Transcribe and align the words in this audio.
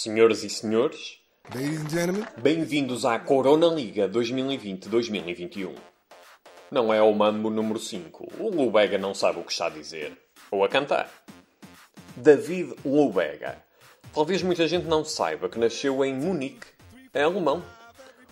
Senhoras 0.00 0.44
e 0.44 0.48
senhores, 0.48 1.18
bem-vindos 2.40 3.04
à 3.04 3.18
Corona 3.18 3.66
Liga 3.66 4.08
2020-2021. 4.08 5.74
Não 6.70 6.94
é 6.94 7.02
o 7.02 7.12
Mambo 7.12 7.50
número 7.50 7.80
5. 7.80 8.34
O 8.38 8.48
Lubega 8.48 8.96
não 8.96 9.12
sabe 9.12 9.40
o 9.40 9.42
que 9.42 9.50
está 9.50 9.66
a 9.66 9.70
dizer. 9.70 10.16
Ou 10.52 10.62
a 10.62 10.68
cantar. 10.68 11.10
David 12.14 12.76
Lubega. 12.84 13.60
Talvez 14.14 14.40
muita 14.40 14.68
gente 14.68 14.86
não 14.86 15.04
saiba 15.04 15.48
que 15.48 15.58
nasceu 15.58 16.04
em 16.04 16.14
Munique. 16.14 16.68
É 17.12 17.24
alemão. 17.24 17.60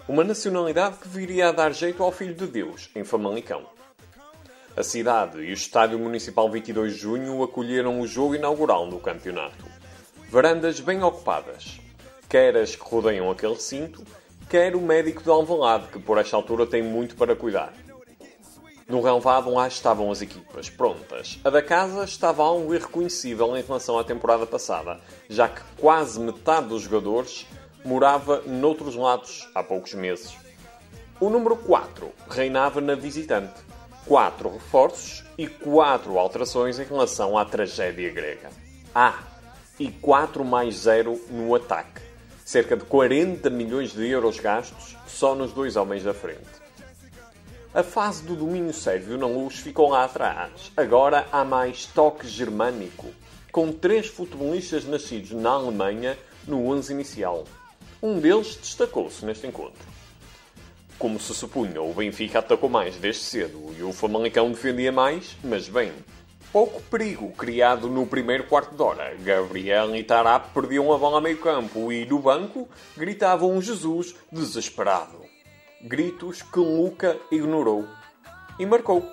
Uma 0.07 0.23
nacionalidade 0.23 0.99
que 0.99 1.09
viria 1.09 1.49
a 1.49 1.53
dar 1.53 1.75
jeito 1.75 2.01
ao 2.01 2.13
Filho 2.13 2.35
de 2.35 2.47
Deus, 2.47 2.91
em 2.95 3.03
Famalicão. 3.03 3.67
A 4.77 4.85
cidade 4.85 5.41
e 5.41 5.51
o 5.51 5.55
Estádio 5.55 5.99
Municipal 5.99 6.49
22 6.49 6.95
de 6.95 7.01
Junho 7.01 7.43
acolheram 7.43 8.01
o 8.01 8.07
jogo 8.07 8.37
inaugural 8.37 8.89
do 8.89 9.01
campeonato. 9.01 9.76
Varandas 10.29 10.81
bem 10.81 11.03
ocupadas. 11.05 11.81
Quer 12.29 12.57
as 12.57 12.75
que 12.75 12.83
rodeiam 12.83 13.31
aquele 13.31 13.55
recinto, 13.55 14.03
quer 14.51 14.75
o 14.75 14.81
médico 14.81 15.23
de 15.23 15.31
Alvalade, 15.31 15.87
que 15.87 16.01
por 16.01 16.19
esta 16.19 16.37
altura 16.37 16.67
tem 16.67 16.83
muito 16.83 17.15
para 17.15 17.37
cuidar. 17.37 17.73
No 18.89 19.01
relevado 19.01 19.53
lá 19.53 19.69
estavam 19.69 20.11
as 20.11 20.23
equipas, 20.23 20.69
prontas. 20.69 21.39
A 21.45 21.51
da 21.51 21.63
casa 21.63 22.05
estava 22.05 22.43
algo 22.43 22.75
irreconhecível 22.75 23.57
em 23.57 23.63
relação 23.63 23.99
à 23.99 24.05
temporada 24.05 24.45
passada, 24.47 25.01
já 25.29 25.49
que 25.49 25.63
quase 25.79 26.19
metade 26.19 26.69
dos 26.69 26.83
jogadores 26.83 27.47
morava 27.85 28.43
noutros 28.47 28.97
lados 28.97 29.49
há 29.55 29.63
poucos 29.63 29.95
meses. 29.95 30.37
O 31.21 31.31
número 31.31 31.57
4 31.57 32.13
reinava 32.29 32.81
na 32.81 32.97
visitante. 32.97 33.55
Quatro 34.05 34.53
reforços 34.53 35.25
e 35.39 35.47
quatro 35.47 36.19
alterações 36.19 36.81
em 36.81 36.85
relação 36.85 37.39
à 37.39 37.45
tragédia 37.45 38.13
grega. 38.13 38.51
Ah, 38.95 39.21
e 39.79 39.91
4 39.91 40.45
mais 40.45 40.77
0 40.77 41.21
no 41.31 41.55
ataque. 41.55 42.01
Cerca 42.45 42.77
de 42.77 42.85
40 42.85 43.51
milhões 43.51 43.93
de 43.93 44.07
euros 44.07 44.39
gastos 44.39 44.97
só 45.07 45.35
nos 45.35 45.53
dois 45.53 45.77
homens 45.77 46.05
da 46.05 46.15
frente. 46.15 46.67
A 47.75 47.83
fase 47.83 48.23
do 48.23 48.35
domínio 48.35 48.73
sérvio 48.73 49.19
na 49.19 49.27
luz 49.27 49.59
ficou 49.59 49.91
lá 49.91 50.05
atrás. 50.05 50.73
Agora 50.77 51.27
há 51.31 51.45
mais 51.45 51.87
toque 51.87 52.27
germânico, 52.27 53.09
com 53.53 53.71
três 53.71 54.07
futebolistas 54.07 54.85
nascidos 54.87 55.33
na 55.33 55.51
Alemanha 55.51 56.17
no 56.47 56.67
11 56.69 56.93
inicial. 56.93 57.45
Um 58.03 58.19
deles 58.19 58.57
destacou-se 58.57 59.25
neste 59.25 59.47
encontro. 59.47 59.85
Como 60.99 61.21
se 61.21 61.35
supunha, 61.35 61.83
o 61.83 61.93
Benfica 61.93 62.39
atacou 62.39 62.71
mais 62.71 62.97
desde 62.97 63.23
cedo 63.23 63.75
e 63.79 63.83
o 63.83 63.93
Famalicão 63.93 64.51
defendia 64.51 64.91
mais, 64.91 65.37
mas 65.45 65.69
bem. 65.69 65.93
Pouco 66.57 66.81
perigo 66.81 67.33
criado 67.33 67.87
no 67.87 68.07
primeiro 68.07 68.45
quarto 68.45 68.75
de 68.75 68.83
hora. 68.83 69.15
Gabriel 69.17 69.95
e 69.95 70.03
Tarap 70.03 70.55
perdiam 70.55 70.91
a 70.91 70.97
bola 70.97 71.19
a 71.19 71.21
meio 71.21 71.37
campo 71.37 71.93
e, 71.93 72.07
no 72.07 72.19
banco, 72.19 72.67
gritavam 72.97 73.53
um 73.53 73.61
Jesus 73.61 74.15
desesperado. 74.33 75.21
Gritos 75.83 76.41
que 76.41 76.59
Luca 76.59 77.15
ignorou. 77.31 77.85
E 78.59 78.65
marcou. 78.65 79.07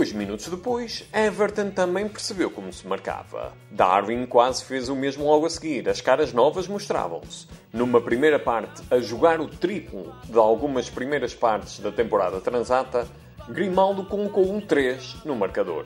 Dois 0.00 0.14
minutos 0.14 0.48
depois, 0.48 1.04
Everton 1.12 1.72
também 1.72 2.08
percebeu 2.08 2.50
como 2.50 2.72
se 2.72 2.86
marcava. 2.86 3.52
Darwin 3.70 4.24
quase 4.24 4.64
fez 4.64 4.88
o 4.88 4.96
mesmo 4.96 5.26
logo 5.26 5.44
a 5.44 5.50
seguir. 5.50 5.86
As 5.90 6.00
caras 6.00 6.32
novas 6.32 6.66
mostravam-se. 6.66 7.46
Numa 7.70 8.00
primeira 8.00 8.38
parte, 8.38 8.82
a 8.90 8.98
jogar 8.98 9.42
o 9.42 9.46
triplo 9.46 10.14
de 10.24 10.38
algumas 10.38 10.88
primeiras 10.88 11.34
partes 11.34 11.80
da 11.80 11.92
temporada 11.92 12.40
transata, 12.40 13.06
Grimaldo 13.50 14.06
colocou 14.06 14.50
um 14.50 14.58
3 14.58 15.16
no 15.22 15.36
marcador. 15.36 15.84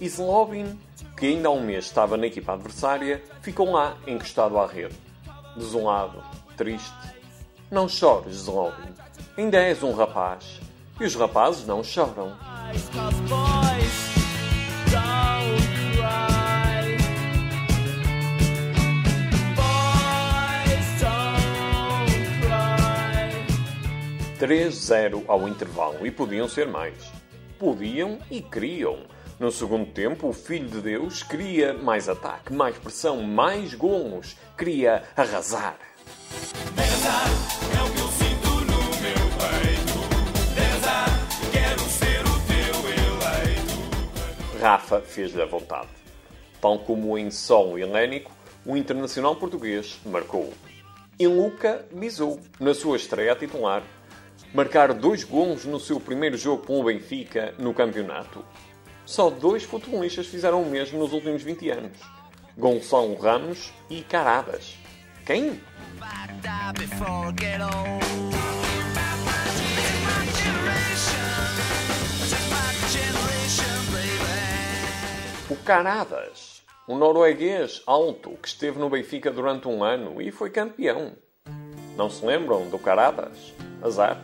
Islobin, 0.00 0.76
que 1.16 1.26
ainda 1.26 1.46
há 1.46 1.52
um 1.52 1.62
mês 1.62 1.84
estava 1.84 2.16
na 2.16 2.26
equipa 2.26 2.54
adversária, 2.54 3.22
ficou 3.40 3.70
lá 3.70 3.96
encostado 4.04 4.58
à 4.58 4.66
rede. 4.66 4.96
Desolado, 5.56 6.24
triste. 6.56 7.14
Não 7.70 7.88
chores, 7.88 8.34
Islobin. 8.34 8.92
Ainda 9.36 9.58
és 9.58 9.80
um 9.84 9.92
rapaz. 9.92 10.60
E 11.00 11.04
os 11.04 11.14
rapazes 11.14 11.64
não 11.64 11.84
choram. 11.84 12.36
Cause 12.68 13.20
boys 13.20 13.96
don't 14.90 15.62
cry. 15.96 16.98
Boys 19.56 21.00
don't 21.00 22.26
cry. 22.42 23.30
3-0 24.38 25.24
ao 25.26 25.48
intervalo 25.48 26.06
e 26.06 26.10
podiam 26.10 26.46
ser 26.46 26.68
mais. 26.68 27.10
Podiam 27.58 28.18
e 28.30 28.42
queriam. 28.42 28.98
No 29.40 29.50
segundo 29.50 29.86
tempo, 29.86 30.28
o 30.28 30.32
Filho 30.34 30.68
de 30.68 30.82
Deus 30.82 31.22
queria 31.22 31.72
mais 31.72 32.06
ataque, 32.06 32.52
mais 32.52 32.76
pressão, 32.76 33.22
mais 33.22 33.72
golos. 33.72 34.36
Queria 34.58 35.04
arrasar. 35.16 35.78
É 36.76 37.82
o 37.82 37.92
que 37.92 38.07
Rafa 44.68 45.00
fez-lhe 45.00 45.40
a 45.40 45.46
vontade. 45.46 45.88
Tal 46.60 46.80
como 46.80 47.16
em 47.16 47.30
solo 47.30 47.78
helénico, 47.78 48.30
o 48.66 48.76
internacional 48.76 49.34
português 49.34 49.98
marcou. 50.04 50.52
E 51.18 51.26
Luca 51.26 51.86
bisou, 51.90 52.38
na 52.60 52.74
sua 52.74 52.98
estreia 52.98 53.34
titular. 53.34 53.82
Marcar 54.52 54.92
dois 54.92 55.24
golos 55.24 55.64
no 55.64 55.80
seu 55.80 55.98
primeiro 55.98 56.36
jogo 56.36 56.66
com 56.66 56.78
o 56.78 56.84
Benfica 56.84 57.54
no 57.58 57.72
campeonato. 57.72 58.44
Só 59.06 59.30
dois 59.30 59.62
futebolistas 59.62 60.26
fizeram 60.26 60.60
o 60.60 60.68
mesmo 60.68 60.98
nos 60.98 61.14
últimos 61.14 61.42
20 61.42 61.70
anos. 61.70 61.98
Gonçalo 62.54 63.14
Ramos 63.14 63.72
e 63.88 64.02
Caradas. 64.02 64.76
Quem? 65.24 65.62
Caradas. 75.68 76.64
Um 76.88 76.96
norueguês 76.96 77.82
alto 77.86 78.30
que 78.40 78.48
esteve 78.48 78.78
no 78.78 78.88
Benfica 78.88 79.30
durante 79.30 79.68
um 79.68 79.84
ano 79.84 80.22
e 80.22 80.30
foi 80.30 80.48
campeão. 80.48 81.12
Não 81.94 82.08
se 82.08 82.24
lembram 82.24 82.70
do 82.70 82.78
Caradas? 82.78 83.52
Azar. 83.82 84.18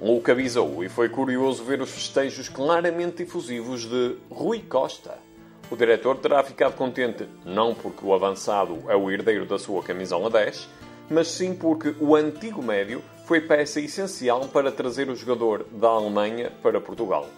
Luca 0.00 0.32
avisou 0.32 0.82
e 0.82 0.88
foi 0.88 1.08
curioso 1.08 1.62
ver 1.62 1.80
os 1.80 1.92
festejos 1.92 2.48
claramente 2.48 3.18
difusivos 3.18 3.88
de 3.88 4.16
Rui 4.28 4.58
Costa. 4.62 5.16
O 5.70 5.76
diretor 5.76 6.16
terá 6.16 6.42
ficado 6.42 6.74
contente 6.74 7.24
não 7.44 7.72
porque 7.72 8.04
o 8.04 8.12
avançado 8.12 8.82
é 8.88 8.96
o 8.96 9.12
herdeiro 9.12 9.46
da 9.46 9.60
sua 9.60 9.80
camisola 9.80 10.28
10, 10.28 10.68
mas 11.08 11.28
sim 11.28 11.54
porque 11.54 11.94
o 12.00 12.16
antigo 12.16 12.60
médio 12.60 13.00
foi 13.26 13.40
peça 13.40 13.78
essencial 13.78 14.48
para 14.48 14.72
trazer 14.72 15.08
o 15.08 15.14
jogador 15.14 15.64
da 15.70 15.86
Alemanha 15.86 16.50
para 16.60 16.80
Portugal. 16.80 17.28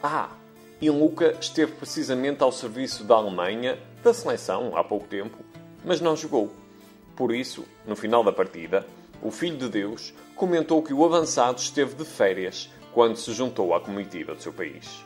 Ah, 0.00 0.28
e 0.82 0.90
Luca 0.90 1.36
esteve 1.40 1.70
precisamente 1.72 2.42
ao 2.42 2.50
serviço 2.50 3.04
da 3.04 3.14
Alemanha, 3.14 3.78
da 4.02 4.12
seleção, 4.12 4.76
há 4.76 4.82
pouco 4.82 5.06
tempo, 5.06 5.38
mas 5.84 6.00
não 6.00 6.16
jogou. 6.16 6.50
Por 7.14 7.32
isso, 7.32 7.64
no 7.86 7.94
final 7.94 8.24
da 8.24 8.32
partida, 8.32 8.84
o 9.22 9.30
Filho 9.30 9.56
de 9.56 9.68
Deus 9.68 10.12
comentou 10.34 10.82
que 10.82 10.92
o 10.92 11.04
avançado 11.04 11.60
esteve 11.60 11.94
de 11.94 12.04
férias 12.04 12.68
quando 12.92 13.14
se 13.14 13.32
juntou 13.32 13.72
à 13.76 13.80
comitiva 13.80 14.34
do 14.34 14.42
seu 14.42 14.52
país. 14.52 15.04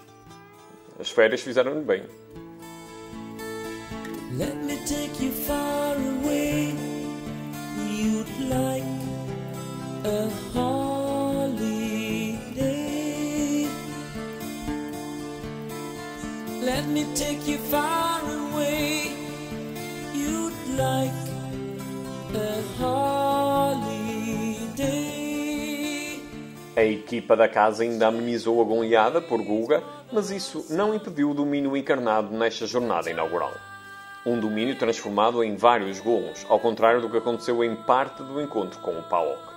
As 0.98 1.10
férias 1.10 1.42
fizeram-lhe 1.42 1.84
bem. 1.84 2.04
Let 4.38 4.56
me 4.56 4.76
take 4.86 5.22
you 5.22 5.30
far 5.30 5.94
away. 5.94 6.74
You'd 7.86 8.48
like 8.48 8.82
a. 10.04 10.65
equipa 26.86 27.36
da 27.36 27.48
casa 27.48 27.82
ainda 27.82 28.06
amenizou 28.06 28.60
a 28.60 28.64
goleada 28.64 29.20
por 29.20 29.42
Guga, 29.42 29.82
mas 30.12 30.30
isso 30.30 30.66
não 30.70 30.94
impediu 30.94 31.30
o 31.30 31.34
domínio 31.34 31.76
encarnado 31.76 32.36
nesta 32.36 32.66
jornada 32.66 33.10
inaugural. 33.10 33.52
Um 34.24 34.40
domínio 34.40 34.76
transformado 34.76 35.42
em 35.44 35.56
vários 35.56 36.00
golos, 36.00 36.44
ao 36.48 36.58
contrário 36.58 37.00
do 37.00 37.08
que 37.08 37.16
aconteceu 37.16 37.62
em 37.62 37.76
parte 37.76 38.22
do 38.22 38.40
encontro 38.40 38.80
com 38.80 38.90
o 38.90 39.02
PAOK. 39.02 39.54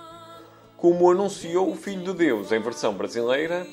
Como 0.76 1.10
anunciou 1.10 1.70
o 1.70 1.76
Filho 1.76 2.04
de 2.04 2.14
Deus 2.14 2.52
em 2.52 2.60
versão 2.60 2.94
brasileira, 2.94 3.66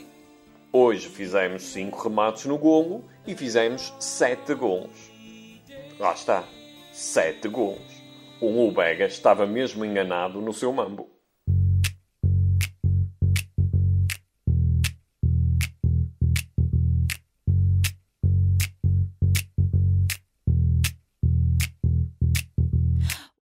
hoje 0.74 1.08
fizemos 1.08 1.64
5 1.64 2.10
remates 2.10 2.46
no 2.46 2.58
golo 2.58 3.06
e 3.26 3.36
fizemos 3.36 3.94
7 4.00 4.54
golos. 4.56 5.12
Lá 6.00 6.14
está, 6.14 6.44
7 6.92 7.48
golos. 7.48 8.04
O 8.42 8.50
Lubega 8.50 9.06
estava 9.06 9.46
mesmo 9.46 9.86
enganado 9.86 10.42
no 10.42 10.54
seu 10.54 10.72
mambo. 10.74 11.17